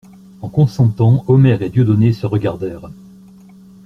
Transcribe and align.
En 0.41 0.49
consentant, 0.49 1.23
Omer 1.27 1.61
et 1.61 1.69
Dieudonné 1.69 2.11
se 2.11 2.25
regardèrent. 2.25 2.89